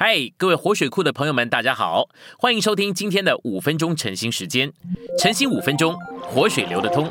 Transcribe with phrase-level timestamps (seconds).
[0.00, 2.08] 嗨，各位活水库的朋友们，大家好，
[2.38, 4.72] 欢迎收听今天的五分钟晨兴时间。
[5.18, 7.10] 晨兴五分钟，活水流得通。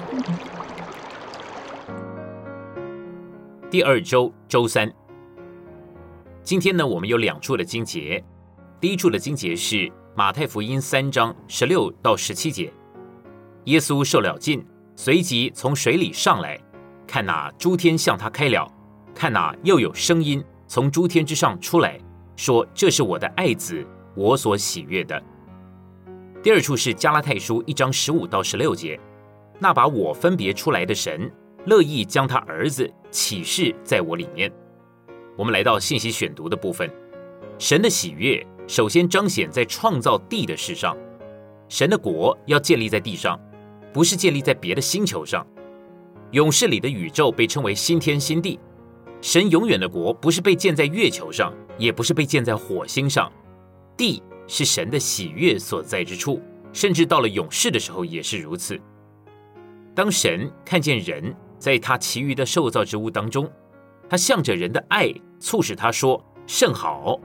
[3.70, 4.90] 第二周周三，
[6.44, 8.24] 今天呢，我们有两处的经节。
[8.80, 12.72] 第一处的经节是马太福音三章十六到十七节，
[13.66, 14.66] 耶稣受了禁，
[14.96, 16.58] 随即从水里上来，
[17.06, 18.66] 看那诸天向他开了，
[19.14, 22.00] 看那又有声音从诸天之上出来。
[22.38, 23.84] 说这是我的爱子，
[24.16, 25.22] 我所喜悦的。
[26.44, 28.98] 第二处是加拉太书一章十五到十六节，
[29.60, 31.30] 那把我分别出来的神，
[31.66, 34.52] 乐意将他儿子启示在我里面。
[35.36, 36.88] 我们来到信息选读的部分，
[37.58, 40.96] 神的喜悦首先彰显在创造地的事上，
[41.68, 43.38] 神的国要建立在地上，
[43.92, 45.46] 不是建立在别的星球上。
[46.32, 48.60] 勇士里的宇宙被称为新天新地。
[49.22, 53.32] 神永远的国不是被建在月球上，也不是被建在火星上，
[53.96, 56.42] 地是神的喜悦所在之处，
[56.74, 58.80] 甚至到了永世的时候也是如此。
[59.96, 63.50] 当神看见人在他其余的受造之物当中，
[64.10, 67.20] 他向着人的爱促使他说：“甚好，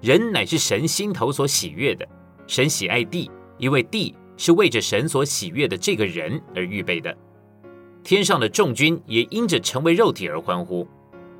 [0.00, 2.06] 人乃是神心头所喜悦的。
[2.46, 7.16] 神喜爱地，因为地是为着神所喜悦的这个人而预备的。
[8.04, 10.86] 天上的众军也因着成为肉体而欢呼。”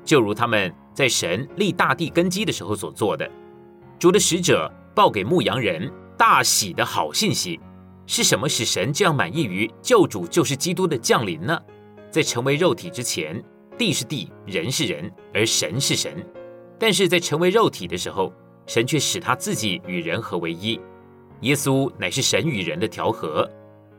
[0.05, 3.29] 就如他们在神立大地根基的时候所做的，
[3.97, 7.59] 主的使者报给牧羊人大喜的好信息，
[8.05, 11.59] 是什么使神这样满意于救主就是基督的降临呢？
[12.11, 13.43] 在成为肉体之前，
[13.77, 16.13] 地是地，人是人，而神是神；
[16.77, 18.31] 但是在成为肉体的时候，
[18.67, 20.79] 神却使他自己与人合为一。
[21.41, 23.49] 耶稣乃是神与人的调和，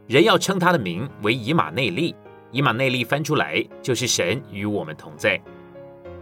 [0.06, 2.14] 人要称他的名为以马内利。
[2.52, 5.42] 以马内利翻出来就是神与我们同在。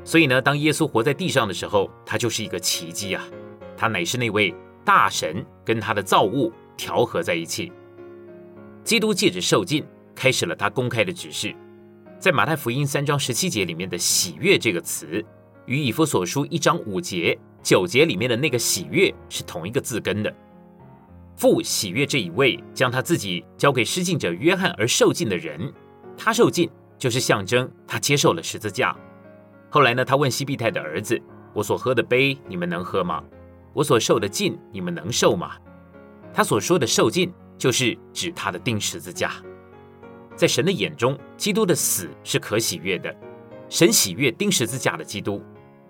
[0.05, 3.25] 所以呢，当耶稣活在地上的时候，他就是一个奇迹啊！
[3.77, 7.73] 他乃是那位大神跟他的造物调和在一起。
[8.85, 11.55] 基督借着受尽，开始了他公开的指示。
[12.19, 15.25] 在马太福音三章十七节里面的“喜悦”这个词，
[15.67, 20.35] 与以弗所书一章五节、九节里面的那个“喜悦”是同一个字根的。
[21.37, 25.73] 父喜悦这一位将他自己交给施浸者约翰而受尽的人，
[26.17, 28.97] 他受尽就是象征他接受了十字架。
[29.73, 30.05] 后来呢？
[30.05, 31.19] 他问西庇太的儿子
[31.55, 33.25] ：“我所喝的杯，你们能喝吗？
[33.73, 35.53] 我所受的尽，你们能受吗？”
[36.31, 39.33] 他所说的受尽，就是指他的钉十字架。
[40.37, 43.17] 在神的眼中，基督的死是可喜悦的。
[43.71, 45.43] 神喜悦钉十字架的基督。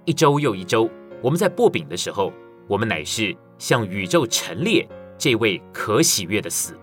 [0.05, 0.89] 一周又一周，
[1.21, 2.33] 我们在擘饼的时候，
[2.69, 4.89] 我们乃是向宇宙陈列
[5.19, 6.79] 这位可喜悦的死。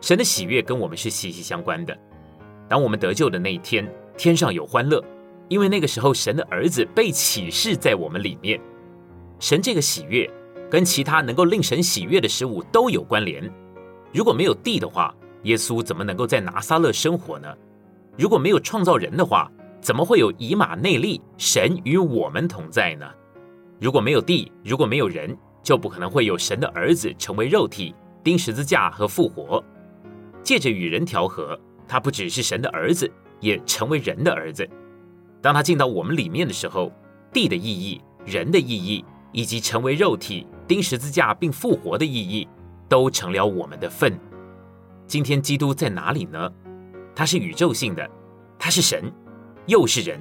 [0.00, 1.94] 神的喜悦跟我们是息息相关的。
[2.66, 3.86] 当我们得救的那一天，
[4.16, 5.04] 天上有欢乐。
[5.48, 8.60] 因为那个时候，神的儿子被启示在我们里面。
[9.40, 10.28] 神这个喜悦，
[10.70, 13.50] 跟其他能够令神喜悦的事物都有关联。
[14.12, 15.14] 如果没有地的话，
[15.44, 17.48] 耶稣怎么能够在拿撒勒生活呢？
[18.16, 19.50] 如果没有创造人的话，
[19.80, 21.20] 怎么会有以马内利？
[21.36, 23.06] 神与我们同在呢？
[23.80, 27.94] 如果没有地，如果没有人，就不可能会有神的儿子成为肉体，
[28.24, 29.64] 钉十字架和复活。
[30.42, 33.10] 借着与人调和，他不只是神的儿子，
[33.40, 34.68] 也成为人的儿子。
[35.40, 36.92] 当他进到我们里面的时候，
[37.32, 42.48] 地的意义、人的意义，以及成为肉体、钉十字架并复活的意义，
[42.88, 44.18] 都成了我们的份。
[45.06, 46.52] 今天基督在哪里呢？
[47.14, 48.08] 他是宇宙性的，
[48.58, 49.12] 他是神，
[49.66, 50.20] 又是人，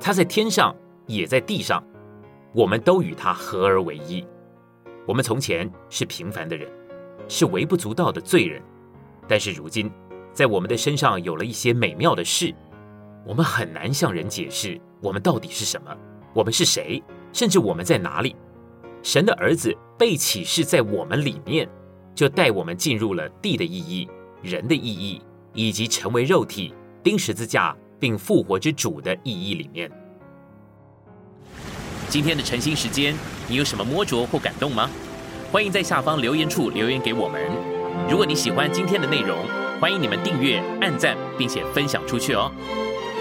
[0.00, 0.74] 他在天上，
[1.06, 1.82] 也在地上，
[2.52, 4.26] 我们都与他合而为一。
[5.06, 6.68] 我们从前是平凡的人，
[7.28, 8.60] 是微不足道的罪人，
[9.28, 9.90] 但是如今，
[10.32, 12.54] 在我们的身上有了一些美妙的事。
[13.26, 15.94] 我们很难向人解释我们到底是什么，
[16.32, 18.36] 我们是谁，甚至我们在哪里。
[19.02, 21.68] 神的儿子被启示在我们里面，
[22.14, 24.08] 就带我们进入了地的意义、
[24.42, 25.20] 人的意义，
[25.52, 26.72] 以及成为肉体、
[27.02, 29.90] 钉十字架并复活之主的意义里面。
[32.08, 33.12] 今天的晨兴时间，
[33.48, 34.88] 你有什么摸着或感动吗？
[35.50, 37.42] 欢迎在下方留言处留言给我们。
[38.08, 39.36] 如果你喜欢今天的内容，
[39.80, 42.52] 欢迎你们订阅、按赞，并且分享出去哦。